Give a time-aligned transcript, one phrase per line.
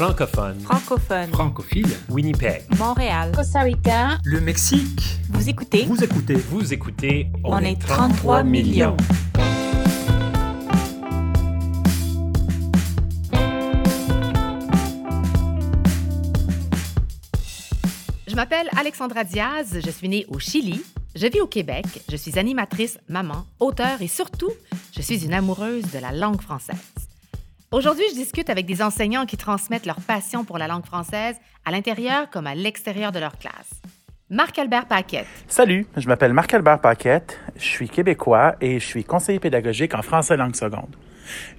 [0.00, 0.58] Francophone.
[0.60, 1.30] Francophone.
[1.30, 1.86] Francophile.
[2.08, 2.62] Winnipeg.
[2.78, 3.32] Montréal.
[3.36, 4.16] Costa Rica.
[4.24, 5.20] Le Mexique.
[5.28, 5.84] Vous écoutez.
[5.84, 6.36] Vous écoutez.
[6.36, 7.26] Vous écoutez.
[7.44, 8.96] On, est 33 millions.
[18.26, 20.82] Je m'appelle Alexandra Diaz, je suis née au Chili,
[21.14, 24.52] je vis au Québec, je suis animatrice, maman, auteure et surtout,
[24.96, 26.99] je suis une amoureuse de la langue française.
[27.72, 31.70] Aujourd'hui, je discute avec des enseignants qui transmettent leur passion pour la langue française à
[31.70, 33.80] l'intérieur comme à l'extérieur de leur classe.
[34.28, 35.28] Marc-Albert Paquette.
[35.46, 40.36] Salut, je m'appelle Marc-Albert Paquette, je suis québécois et je suis conseiller pédagogique en français
[40.36, 40.96] langue seconde.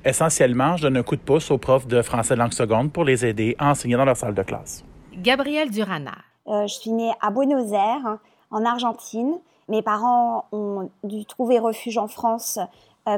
[0.03, 3.25] Essentiellement, je donne un coup de pouce aux profs de français langue seconde pour les
[3.25, 4.83] aider à enseigner dans leur salle de classe.
[5.15, 6.17] Gabrielle Durana.
[6.47, 8.17] Euh, je suis née à Buenos Aires,
[8.49, 9.35] en Argentine.
[9.69, 12.59] Mes parents ont dû trouver refuge en France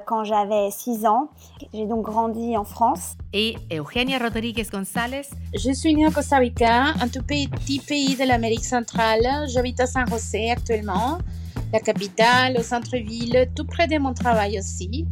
[0.05, 1.30] quand j'avais 6 ans.
[1.73, 3.16] J'ai donc grandi en France.
[3.34, 5.28] Et Eugenia Rodriguez González.
[5.54, 9.48] Je suis née au Costa Rica, un tout petit pays de l'Amérique centrale.
[9.48, 11.17] J'habite à San José actuellement,
[11.72, 15.06] la capitale, au centre-ville, tout près de mon travail aussi.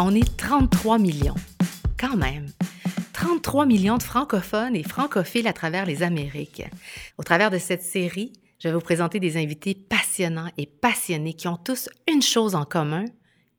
[0.00, 1.34] On est 33 millions.
[1.98, 2.46] Quand même.
[3.48, 6.64] 33 millions de francophones et francophiles à travers les Amériques.
[7.16, 11.48] Au travers de cette série, je vais vous présenter des invités passionnants et passionnés qui
[11.48, 13.06] ont tous une chose en commun,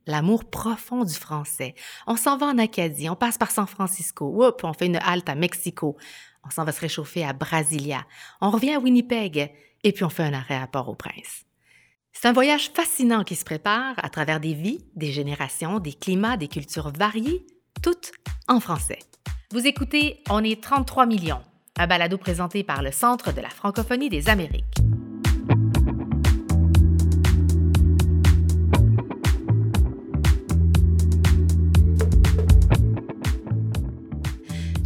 [0.05, 1.73] l'amour profond du français.
[2.05, 5.33] On s'en va en Acadie, on passe par San Francisco, on fait une halte à
[5.33, 5.97] Mexico,
[6.45, 8.05] on s'en va se réchauffer à Brasilia,
[8.41, 9.51] on revient à Winnipeg
[9.83, 11.45] et puis on fait un arrêt à Port-au-Prince.
[12.13, 16.37] C'est un voyage fascinant qui se prépare à travers des vies, des générations, des climats,
[16.37, 17.47] des cultures variées,
[17.81, 18.11] toutes
[18.47, 18.99] en français.
[19.51, 21.41] Vous écoutez On est 33 millions,
[21.75, 24.77] un balado présenté par le Centre de la francophonie des Amériques.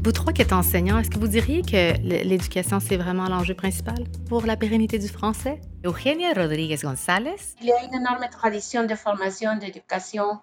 [0.02, 4.06] Vous trois qui êtes enseignants, est-ce que vous diriez que l'éducation, c'est vraiment l'enjeu principal
[4.30, 5.60] pour la pérennité du français?
[5.84, 7.36] Eugenia Rodriguez González.
[7.60, 10.40] Il y a une énorme tradition de formation, d'éducation,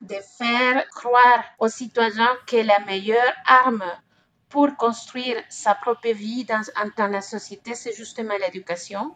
[0.00, 3.84] de faire croire aux citoyens que la meilleure arme
[4.48, 6.62] pour construire sa propre vie dans,
[6.96, 9.14] dans la société, c'est justement l'éducation.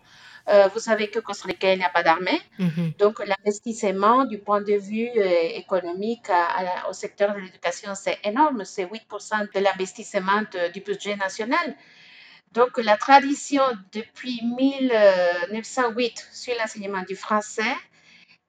[0.49, 2.39] Euh, vous savez que Costa Rica, il n'y a pas d'armée.
[2.59, 2.93] Mhm.
[2.99, 8.19] Donc, l'investissement du point de vue euh, économique à- à- au secteur de l'éducation, c'est
[8.25, 8.65] énorme.
[8.67, 10.43] C'est 8% de l'investissement
[10.75, 11.75] du budget national.
[12.53, 13.63] Donc, la tradition
[13.93, 17.75] depuis 1908 sur l'enseignement du français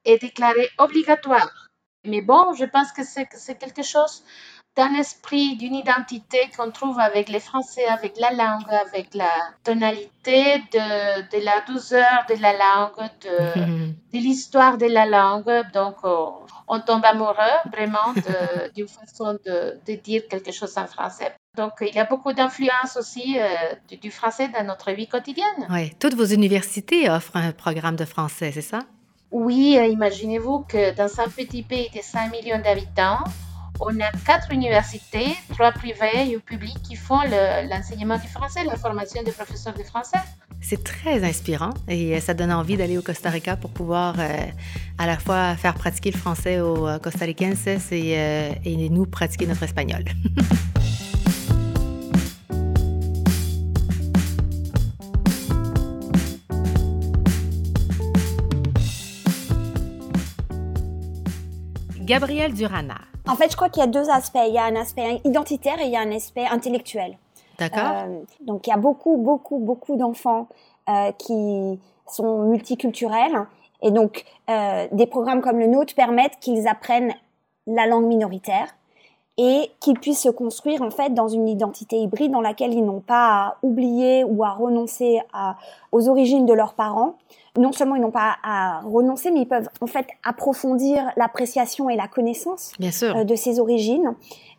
[0.04, 1.65] est déclarée obligatoire.
[2.06, 4.22] Mais bon, je pense que c'est quelque chose
[4.76, 9.32] d'un esprit, d'une identité qu'on trouve avec les Français, avec la langue, avec la
[9.64, 15.50] tonalité de, de la douceur de la langue, de, de l'histoire de la langue.
[15.72, 16.26] Donc, euh,
[16.68, 18.12] on tombe amoureux vraiment
[18.74, 21.32] d'une façon de, de dire quelque chose en français.
[21.56, 23.46] Donc, il y a beaucoup d'influence aussi euh,
[23.88, 25.66] du, du français dans notre vie quotidienne.
[25.70, 28.80] Oui, toutes vos universités offrent un programme de français, c'est ça?
[29.30, 33.18] Oui, euh, imaginez-vous que dans un petit pays de 5 millions d'habitants,
[33.80, 38.64] on a quatre universités, trois privées et une publique qui font le- l'enseignement du français,
[38.64, 40.16] la formation des professeurs de français.
[40.62, 44.26] C'est très inspirant et euh, ça donne envie d'aller au Costa Rica pour pouvoir euh,
[44.96, 48.16] à la fois faire pratiquer le français aux costaricenses et,
[48.64, 50.04] et nous pratiquer notre espagnol.
[62.06, 62.98] Gabrielle Durana.
[63.28, 64.38] En fait, je crois qu'il y a deux aspects.
[64.46, 67.18] Il y a un aspect identitaire et il y a un aspect intellectuel.
[67.58, 67.90] D'accord?
[67.94, 70.46] Euh, donc, il y a beaucoup, beaucoup, beaucoup d'enfants
[70.88, 73.46] euh, qui sont multiculturels.
[73.82, 77.12] Et donc, euh, des programmes comme le nôtre permettent qu'ils apprennent
[77.66, 78.68] la langue minoritaire
[79.38, 83.00] et qu'ils puissent se construire en fait dans une identité hybride dans laquelle ils n'ont
[83.00, 85.56] pas à oublier ou à renoncer à,
[85.92, 87.16] aux origines de leurs parents.
[87.58, 91.96] Non seulement ils n'ont pas à renoncer, mais ils peuvent en fait approfondir l'appréciation et
[91.96, 93.16] la connaissance Bien sûr.
[93.16, 94.14] euh, de ses origines.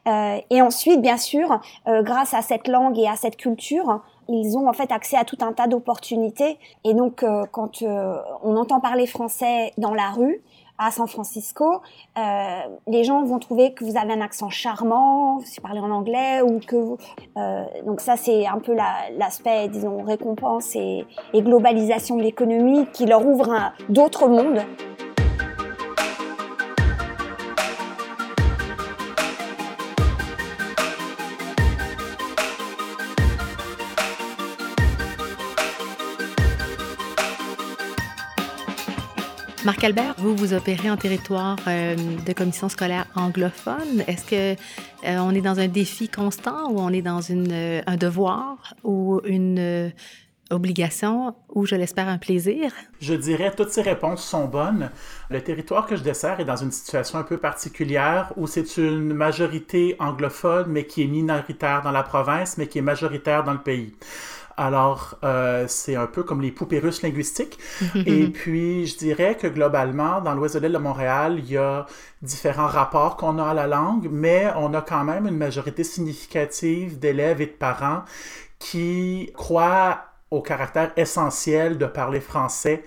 [0.07, 4.57] Euh, et ensuite, bien sûr, euh, grâce à cette langue et à cette culture, ils
[4.57, 6.57] ont en fait accès à tout un tas d'opportunités.
[6.85, 10.41] Et donc, euh, quand on entend parler français dans la rue,
[10.77, 11.81] à San Francisco,
[12.17, 15.91] euh, les gens vont trouver que vous avez un accent charmant, si vous parlez en
[15.91, 16.97] anglais, ou que vous...
[17.37, 22.85] euh, donc ça, c'est un peu la- l'aspect, disons, récompense et, et globalisation de l'économie
[22.93, 24.61] qui leur ouvre d'autres mondes.
[39.67, 41.93] Marc Albert, vous vous opérez en territoire euh,
[42.25, 44.01] de commission scolaire anglophone.
[44.07, 47.97] Est-ce que euh, on est dans un défi constant ou on est dans euh, un
[47.97, 49.91] devoir ou une
[50.51, 52.71] obligation ou, je l'espère, un plaisir?
[53.01, 54.89] Je dirais toutes ces réponses sont bonnes.
[55.29, 59.13] Le territoire que je desserre est dans une situation un peu particulière où c'est une
[59.13, 63.59] majorité anglophone, mais qui est minoritaire dans la province, mais qui est majoritaire dans le
[63.61, 63.93] pays.
[64.59, 67.59] Alors, euh, c'est un peu comme les poupées russes linguistiques.
[68.07, 71.85] Et puis, je dirais que globalement, dans l'ouest de l'île de Montréal, il y a
[72.23, 76.97] différents rapports qu'on a à la langue, mais on a quand même une majorité significative
[76.97, 78.01] d'élèves et de parents
[78.57, 80.01] qui croient
[80.31, 82.83] au caractère essentiel de parler français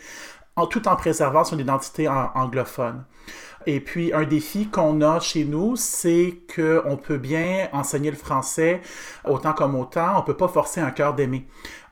[0.56, 3.04] en, tout en préservant son identité anglophone.
[3.66, 8.80] Et puis, un défi qu'on a chez nous, c'est qu'on peut bien enseigner le français
[9.24, 10.14] autant comme autant.
[10.16, 11.46] On ne peut pas forcer un cœur d'aimer.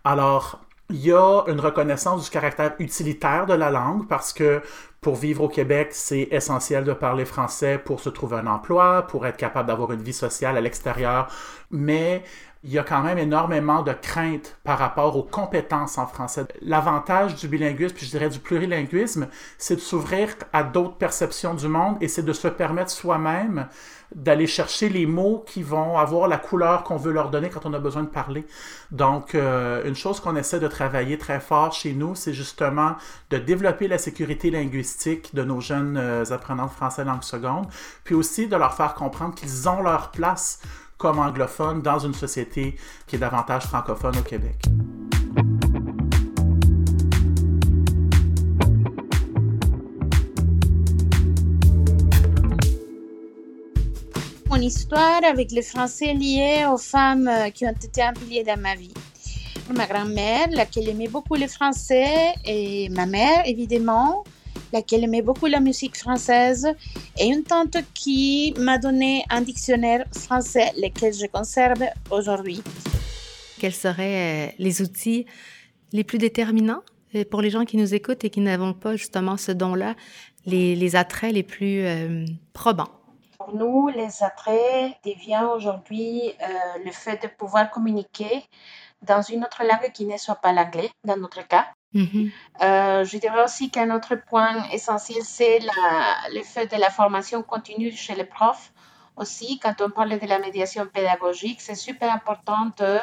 [0.05, 0.61] Alors,
[0.91, 4.63] il y a une reconnaissance du caractère utilitaire de la langue parce que
[5.03, 9.27] pour vivre au Québec, c'est essentiel de parler français pour se trouver un emploi, pour
[9.27, 11.29] être capable d'avoir une vie sociale à l'extérieur.
[11.71, 12.25] Mais
[12.69, 16.45] il y a quand même énormément de craintes par rapport aux compétences en français.
[16.61, 21.67] L'avantage du bilinguisme, puis je dirais du plurilinguisme, c'est de s'ouvrir à d'autres perceptions du
[21.67, 23.69] monde et c'est de se permettre soi-même
[24.15, 27.73] d'aller chercher les mots qui vont avoir la couleur qu'on veut leur donner quand on
[27.73, 28.47] a besoin de parler.
[28.91, 32.97] Donc, euh, une chose qu'on essaie de travailler très fort chez nous, c'est justement
[33.31, 37.67] de développer la sécurité linguistique de nos jeunes euh, apprenants de français langue seconde,
[38.05, 40.61] puis aussi de leur faire comprendre qu'ils ont leur place
[40.99, 44.57] comme anglophones dans une société qui est davantage francophone au Québec.
[54.51, 58.75] Mon histoire avec le français lié aux femmes euh, qui ont été impliquées dans ma
[58.75, 58.93] vie.
[59.73, 64.25] Ma grand-mère, laquelle aimait beaucoup le français, et ma mère, évidemment,
[64.73, 66.69] laquelle aimait beaucoup la musique française,
[67.19, 72.63] et une tante qui m'a donné un dictionnaire français, lequel je conserve aujourd'hui.
[73.59, 75.27] Quels seraient euh, les outils
[75.93, 76.83] les plus déterminants
[77.15, 79.95] euh, pour les gens qui nous écoutent et qui n'avons pas justement ce don-là,
[80.47, 82.89] les, attraits les plus euh, probants?
[83.39, 86.33] Pour nous, les attraits deviennent aujourd'hui
[86.85, 88.43] le fait de pouvoir communiquer
[89.03, 91.67] dans une autre langue qui ne soit pas l'anglais, dans notre cas.
[91.95, 92.31] Mm-hmm.
[92.63, 95.61] Euh, je dirais aussi qu'un autre point essentiel, c'est
[96.33, 98.73] le fait de la formation continue chez les profs.
[99.17, 102.99] Aussi, quand on parle de la médiation pédagogique, c'est super important de,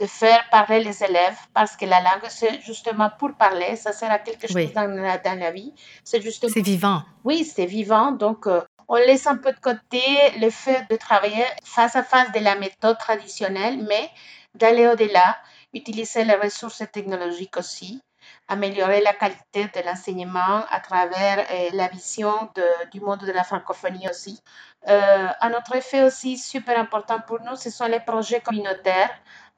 [0.00, 4.10] de, faire parler les élèves parce que la langue, c'est justement pour parler, ça sert
[4.10, 5.74] à quelque chose dans, la, dans, la, vie.
[6.04, 6.52] C'est justement...
[6.54, 7.02] C'est vivant.
[7.24, 8.12] Oui, c'est vivant.
[8.12, 10.00] Donc, euh, on laisse un peu de côté
[10.40, 14.10] le fait de travailler face à face de la méthode traditionnelle, mais
[14.54, 15.38] d'aller au-delà,
[15.72, 18.02] utiliser les ressources technologiques aussi
[18.48, 22.50] améliorer la qualité de l'enseignement à travers la vision
[22.92, 24.42] du monde de la francophonie aussi.
[24.88, 29.10] Euh, un autre effet aussi super important pour nous, ce sont les projets communautaires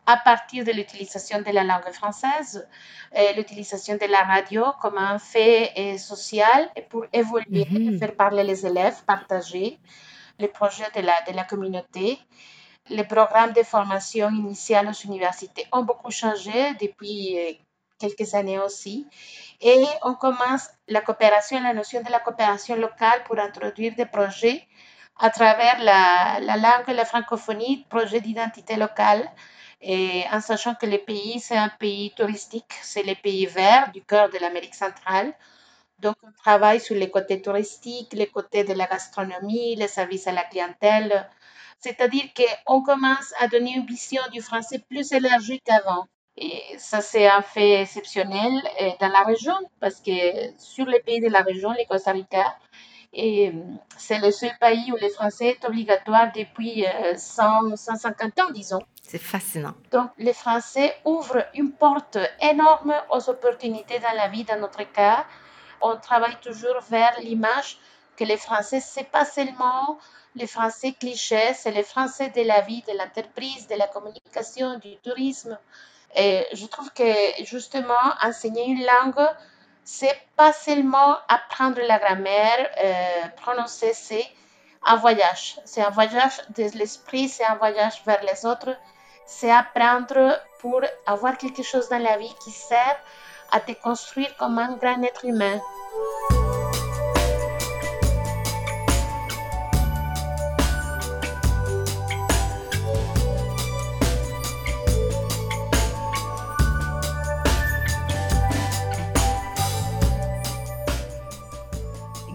[0.06, 2.68] à partir de l'utilisation de la langue française,
[3.16, 7.98] euh, l'utilisation de la radio comme un fait euh, social pour évoluer, mm-hmm.
[7.98, 9.78] faire parler les élèves, partager
[10.38, 12.18] les projets de la, de la communauté.
[12.90, 17.58] Les programmes de formation initiale aux universités ont beaucoup changé depuis
[17.98, 19.06] quelques années aussi.
[19.60, 24.66] Et on commence la coopération, la notion de la coopération locale pour introduire des projets
[25.18, 29.30] à travers la, la langue et la francophonie, projets d'identité locale,
[29.80, 34.02] et en sachant que le pays, c'est un pays touristique, c'est le pays vert du
[34.02, 35.32] cœur de l'Amérique centrale.
[36.00, 40.32] Donc, on travaille sur les côtés touristiques, les côtés de la gastronomie, les services à
[40.32, 41.28] la clientèle.
[41.84, 46.06] C'est-à-dire qu'on commence à donner une vision du français plus élargie qu'avant.
[46.38, 50.18] Et ça, c'est un fait exceptionnel euh, dans la région parce que
[50.58, 52.56] sur les pays de la région, les Costa Rica,
[53.12, 53.52] et
[53.98, 56.86] c'est le seul pays où le français est obligatoire depuis
[57.16, 58.80] 100, euh, 150 ans, disons.
[59.02, 59.74] C'est fascinant.
[59.92, 64.44] Donc, le français ouvre une porte énorme aux opportunités dans la vie.
[64.44, 65.26] Dans notre cas,
[65.82, 67.76] on travaille toujours vers l'image
[68.16, 69.98] que le français, c'est pas seulement
[70.36, 74.96] le français cliché, c'est le français de la vie, de l'entreprise, de la communication, du
[74.96, 75.58] tourisme.
[76.16, 77.12] Et je trouve que
[77.44, 79.28] justement, enseigner une langue,
[79.84, 84.26] c'est pas seulement apprendre la grammaire, euh, prononcer, c'est
[84.84, 85.60] un voyage.
[85.64, 88.76] C'est un voyage de l'esprit, c'est un voyage vers les autres.
[89.26, 92.96] C'est apprendre pour avoir quelque chose dans la vie qui sert
[93.50, 95.60] à te construire comme un grand être humain.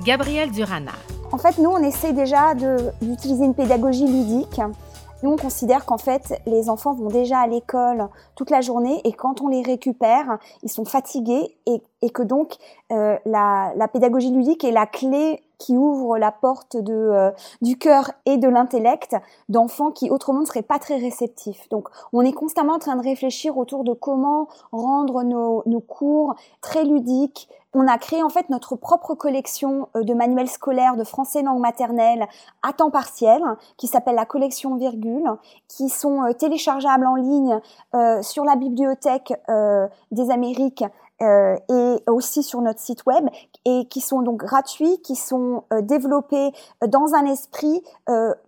[0.03, 0.91] Gabrielle Durana.
[1.31, 2.53] En fait, nous, on essaie déjà
[3.01, 4.59] d'utiliser une pédagogie ludique
[5.21, 9.11] nous, on considère qu'en fait, les enfants vont déjà à l'école toute la journée et
[9.11, 12.55] quand on les récupère, ils sont fatigués et, que donc
[12.91, 18.11] euh, la, pédagogie ludique est la clé qui ouvre la porte de, euh, du cœur
[18.25, 19.15] et de l'intellect
[19.49, 21.69] d'enfants qui autrement ne seraient pas très réceptifs.
[21.69, 26.35] Donc on est constamment en train de réfléchir autour de comment rendre nos, nos cours
[26.61, 31.03] très ludiques, on a créé en fait notre propre collection euh, de manuels scolaires de
[31.03, 32.27] français langue maternelle
[32.63, 33.41] à temps partiel,
[33.77, 35.29] qui s'appelle la collection Virgule,
[35.67, 37.59] qui sont euh, téléchargeables en ligne
[37.93, 39.33] euh, sur la bibliothèque
[40.11, 40.83] des Amériques
[41.21, 43.27] et aussi sur notre site web
[43.65, 46.51] et qui sont donc gratuits, qui sont développés
[46.87, 47.83] dans un esprit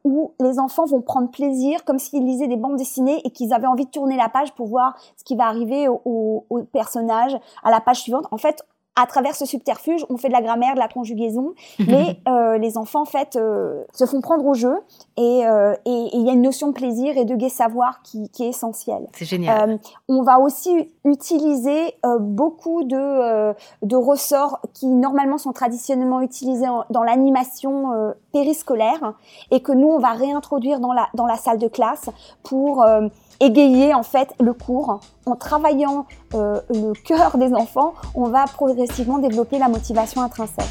[0.04, 3.68] où les enfants vont prendre plaisir, comme s'ils lisaient des bandes dessinées et qu'ils avaient
[3.68, 6.02] envie de tourner la page pour voir ce qui va arriver au,
[6.50, 8.26] au personnage à la page suivante.
[8.32, 8.64] En fait,
[9.02, 12.78] à travers ce subterfuge, on fait de la grammaire, de la conjugaison, mais euh, les
[12.78, 14.76] enfants en fait euh, se font prendre au jeu
[15.18, 18.44] euh, et il y a une notion de plaisir et de gai savoir qui, qui
[18.44, 19.08] est essentielle.
[19.14, 19.80] C'est génial.
[20.08, 28.14] on va aussi utiliser beaucoup de, de ressorts qui normalement sont traditionnellement utilisés dans l'animation
[28.32, 29.14] périscolaire
[29.50, 32.10] et que nous on va réintroduire dans la dans la salle de classe
[32.44, 32.86] pour
[33.42, 35.02] égayer en fait le cours.
[35.26, 40.66] En travaillant euh, le cœur des enfants, on va progressivement développer la motivation intrinsèque.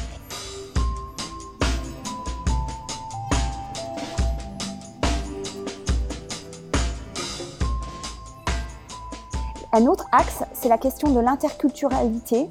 [9.73, 12.49] Un autre axe, c'est la question de l'interculturalité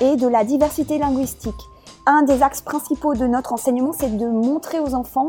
[0.00, 1.54] et de la diversité linguistique.
[2.06, 5.26] Un des axes principaux de notre enseignement, c'est de montrer aux enfants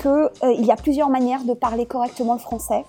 [0.00, 2.84] qu'il euh, y a plusieurs manières de parler correctement le français,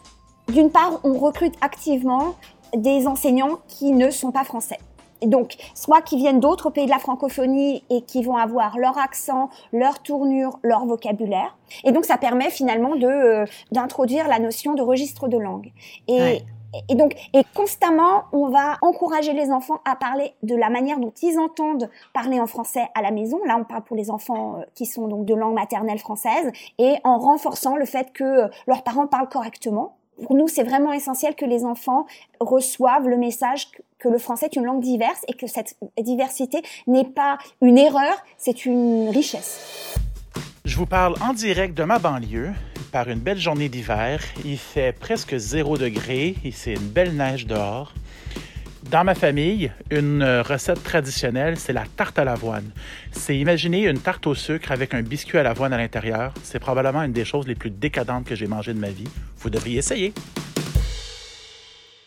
[0.50, 2.36] d'une part, on recrute activement
[2.76, 4.80] des enseignants qui ne sont pas français.
[5.26, 9.50] Donc, soit qui viennent d'autres pays de la francophonie et qui vont avoir leur accent,
[9.72, 11.56] leur tournure, leur vocabulaire.
[11.84, 15.72] Et donc, ça permet finalement de euh, d'introduire la notion de registre de langue.
[16.08, 16.42] Et,
[16.90, 21.14] et donc, et constamment, on va encourager les enfants à parler de la manière dont
[21.22, 23.40] ils entendent parler en français à la maison.
[23.46, 26.96] Là, on parle pour les enfants euh, qui sont donc de langue maternelle française et
[27.04, 31.36] en renforçant le fait que euh, leurs parents parlent correctement pour nous, c'est vraiment essentiel
[31.36, 32.06] que les enfants
[32.40, 33.68] reçoivent le message
[34.00, 38.14] que le français est une langue diverse et que cette diversité n'est pas une erreur,
[38.38, 39.96] c'est une richesse.
[40.66, 42.52] Je vous parle en direct de ma banlieue
[42.92, 44.22] par une belle journée d'hiver.
[44.46, 47.94] Il fait presque zéro degré et c'est une belle neige dehors.
[48.90, 52.70] Dans ma famille, une recette traditionnelle, c'est la tarte à l'avoine.
[53.12, 56.34] C'est imaginer une tarte au sucre avec un biscuit à l'avoine à l'intérieur.
[56.44, 59.08] C'est probablement une des choses les plus décadentes que j'ai mangées de ma vie.
[59.38, 60.14] Vous devriez essayer.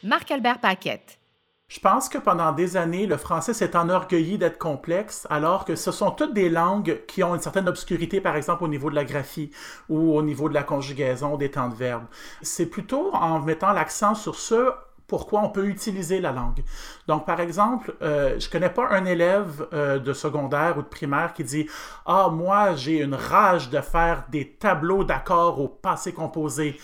[0.05, 1.19] Marc-Albert Paquette.
[1.69, 5.91] Je pense que pendant des années, le français s'est enorgueilli d'être complexe, alors que ce
[5.91, 9.05] sont toutes des langues qui ont une certaine obscurité, par exemple au niveau de la
[9.05, 9.51] graphie
[9.89, 12.05] ou au niveau de la conjugaison des temps de verbe.
[12.43, 14.71] C'est plutôt en mettant l'accent sur ce
[15.07, 16.63] pourquoi on peut utiliser la langue.
[17.07, 21.33] Donc, par exemple, euh, je connais pas un élève euh, de secondaire ou de primaire
[21.33, 21.67] qui dit
[22.05, 26.79] Ah, moi, j'ai une rage de faire des tableaux d'accords au passé composé.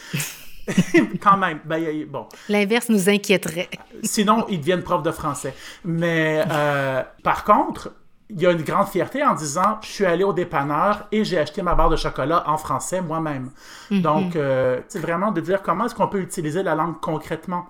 [1.21, 2.26] Quand même, ben, bon.
[2.49, 3.69] L'inverse nous inquiéterait.
[4.02, 5.55] Sinon, ils deviennent profs de français.
[5.85, 7.93] Mais euh, par contre,
[8.31, 11.38] il y a une grande fierté en disant je suis allé au dépanneur et j'ai
[11.38, 13.50] acheté ma barre de chocolat en français moi-même.
[13.91, 14.02] Mm-hmm.
[14.02, 17.67] Donc, euh, c'est vraiment de dire comment est-ce qu'on peut utiliser la langue concrètement.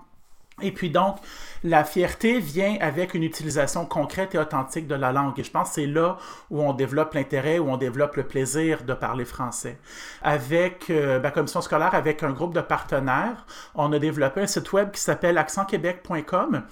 [0.63, 1.17] Et puis donc,
[1.65, 5.39] la fierté vient avec une utilisation concrète et authentique de la langue.
[5.39, 6.19] Et je pense que c'est là
[6.51, 9.79] où on développe l'intérêt, où on développe le plaisir de parler français.
[10.23, 14.73] Avec euh, la commission scolaire, avec un groupe de partenaires, on a développé un site
[14.73, 16.63] web qui s'appelle accentquebec.com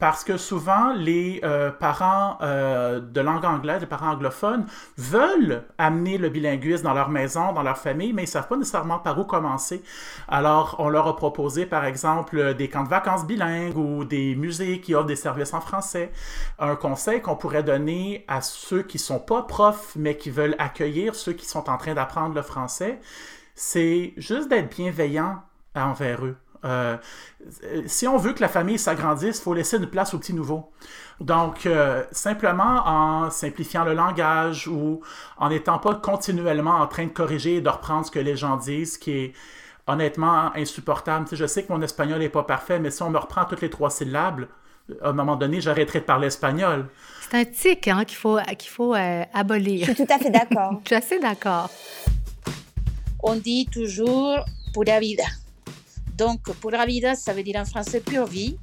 [0.00, 4.66] parce que souvent les euh, parents euh, de langue anglaise, les parents anglophones,
[4.96, 8.56] veulent amener le bilinguisme dans leur maison, dans leur famille, mais ils ne savent pas
[8.56, 9.82] nécessairement par où commencer.
[10.26, 14.80] Alors, on leur a proposé, par exemple, des camps de vacances bilingues ou des musées
[14.80, 16.10] qui offrent des services en français.
[16.58, 20.56] Un conseil qu'on pourrait donner à ceux qui ne sont pas profs, mais qui veulent
[20.58, 23.00] accueillir ceux qui sont en train d'apprendre le français,
[23.54, 25.42] c'est juste d'être bienveillant
[25.74, 26.36] envers eux.
[26.64, 26.96] Euh,
[27.86, 30.70] si on veut que la famille s'agrandisse, il faut laisser une place aux petits nouveaux.
[31.20, 35.00] Donc, euh, simplement en simplifiant le langage ou
[35.38, 38.56] en n'étant pas continuellement en train de corriger et de reprendre ce que les gens
[38.56, 39.32] disent, qui est
[39.86, 41.26] honnêtement insupportable.
[41.32, 43.70] je sais que mon espagnol n'est pas parfait, mais si on me reprend toutes les
[43.70, 44.46] trois syllabes,
[45.02, 46.88] à un moment donné, j'arrêterai de parler espagnol.
[47.30, 49.86] C'est un tic hein, qu'il faut, qu'il faut euh, abolir.
[49.86, 50.80] Je suis tout à fait d'accord.
[50.84, 51.70] je suis assez d'accord.
[53.22, 55.24] On dit toujours pura vida.
[56.20, 58.54] Donc, pura vida, ça veut dire en français pure vie.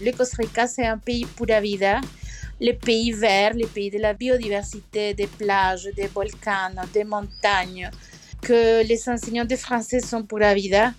[0.00, 2.00] Le Costa Rica, c'est un pays pura vida.
[2.58, 7.90] les pays verts, les pays de la biodiversité, des plages, des volcans, des montagnes,
[8.40, 10.94] que les enseignants de français sont pour la vida,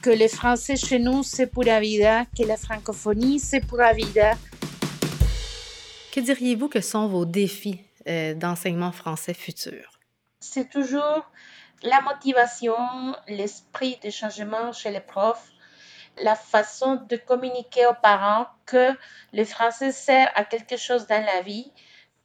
[0.00, 3.92] que les français chez nous c'est pour la vida, que la francophonie c'est pour la
[3.92, 4.38] vida.
[6.12, 10.00] Que diriez-vous que sont vos défis euh, d'enseignement français futur?
[10.40, 11.30] C'est toujours
[11.82, 12.76] la motivation,
[13.28, 15.50] l'esprit de changement chez les profs,
[16.18, 18.92] la façon de communiquer aux parents que
[19.32, 21.72] le français sert à quelque chose dans la vie,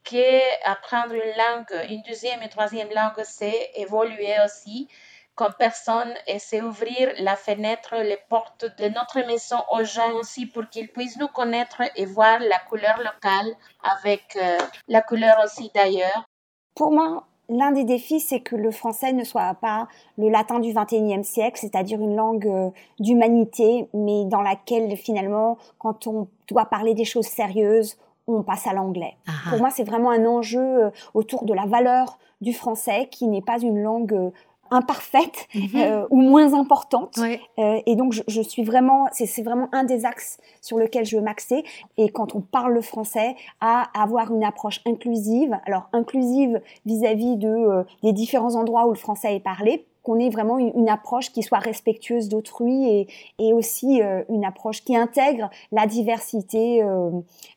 [0.04, 4.88] qu'apprendre une langue, une deuxième et troisième langue, c'est évoluer aussi
[5.36, 10.46] comme personne et c'est ouvrir la fenêtre, les portes de notre maison aux gens aussi
[10.46, 15.72] pour qu'ils puissent nous connaître et voir la couleur locale avec euh, la couleur aussi
[15.74, 16.26] d'ailleurs.
[16.76, 20.74] Pour moi, l'un des défis, c'est que le français ne soit pas le latin du
[20.74, 26.94] XXIe siècle, c'est-à-dire une langue euh, d'humanité, mais dans laquelle finalement, quand on doit parler
[26.94, 29.18] des choses sérieuses, on passe à l'anglais.
[29.50, 33.42] Pour moi, c'est vraiment un enjeu euh, autour de la valeur du français, qui n'est
[33.42, 34.32] pas une langue
[34.72, 35.70] imparfaite mhm.
[35.76, 37.20] euh, ou moins importante.
[37.20, 41.18] Euh, et donc, je, je suis vraiment, c'est vraiment un des axes sur lequel je
[41.18, 41.64] veux m'axer.
[41.98, 45.58] Et quand on parle le français, à avoir une approche inclusive.
[45.66, 50.30] Alors, inclusive vis-à-vis de euh, des différents endroits où le français est parlé, qu'on ait
[50.30, 53.08] vraiment une, approche qui soit respectueuse d'autrui et,
[53.40, 57.12] et, aussi euh, une approche qui intègre la diversité euh,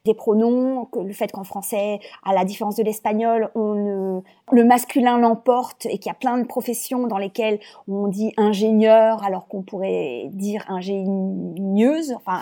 [0.04, 4.22] des pronoms, que le fait qu'en français, à la différence de l'espagnol, on
[4.52, 9.24] le masculin l'emporte et qu'il y a plein de professions dans lesquelles on dit ingénieur
[9.24, 12.14] alors qu'on pourrait dire ingénieuse.
[12.14, 12.40] Enfin,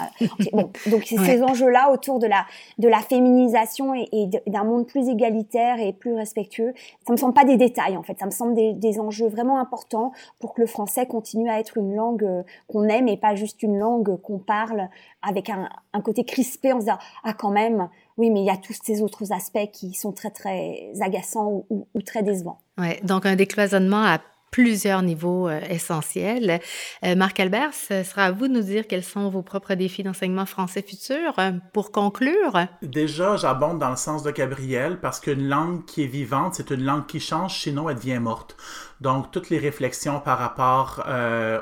[0.52, 2.44] bon, donc ces enjeux-là autour de la
[2.78, 6.74] de la féminisation et, et d'un monde plus égalitaire et plus respectueux,
[7.06, 9.60] ça me semble pas des détails en fait, ça me semble des, des enjeux vraiment
[9.60, 9.91] importants
[10.38, 13.62] pour que le français continue à être une langue euh, qu'on aime et pas juste
[13.62, 14.88] une langue qu'on parle
[15.22, 15.68] avec un,
[16.02, 19.02] côté crispé en se disant ah quand même oui mais il y a tous ces
[19.02, 22.58] autres aspects qui sont très très agaçants ou, très décevants.
[22.78, 24.18] Ouais, donc un décloisonnement à
[24.52, 26.60] plusieurs niveaux euh, essentiels.
[27.04, 30.04] Euh, Marc Albert, ce sera à vous de nous dire quels sont vos propres défis
[30.04, 31.34] d'enseignement français futur.
[31.72, 32.66] Pour conclure.
[32.82, 36.84] Déjà, j'abonde dans le sens de Gabriel parce qu'une langue qui est vivante, c'est une
[36.84, 38.56] langue qui change, sinon elle devient morte.
[39.02, 41.04] Donc, toutes les réflexions par rapport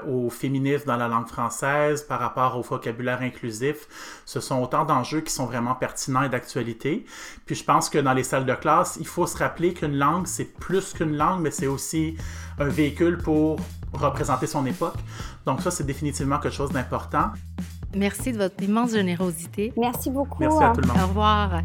[0.06, 3.88] au féminisme dans la langue française, par rapport au vocabulaire inclusif,
[4.26, 7.06] ce sont autant d'enjeux qui sont vraiment pertinents et d'actualité.
[7.46, 10.26] Puis, je pense que dans les salles de classe, il faut se rappeler qu'une langue,
[10.26, 12.16] c'est plus qu'une langue, mais c'est aussi
[12.58, 13.58] un véhicule pour
[13.94, 14.98] représenter son époque.
[15.46, 17.30] Donc ça, c'est définitivement quelque chose d'important.
[17.96, 19.72] Merci de votre immense générosité.
[19.76, 20.38] Merci beaucoup.
[20.40, 20.98] Merci à tout le monde.
[21.02, 21.62] Au revoir.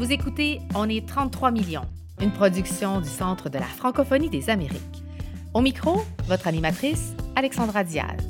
[0.00, 1.84] Vous écoutez On est 33 millions,
[2.22, 5.04] une production du Centre de la francophonie des Amériques.
[5.52, 8.26] Au micro, votre animatrice, Alexandra Diaz.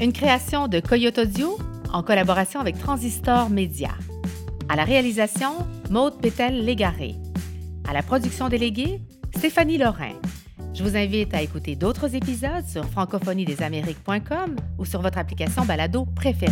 [0.00, 1.56] Une création de Coyote Audio
[1.92, 3.90] en collaboration avec Transistor Média.
[4.68, 5.52] À la réalisation,
[5.88, 7.14] Maude Pétel-Légaré.
[7.88, 9.00] À la production déléguée,
[9.36, 10.14] Stéphanie Lorrain.
[10.74, 16.50] Je vous invite à écouter d'autres épisodes sur francophoniedésamériques.com ou sur votre application balado préférée.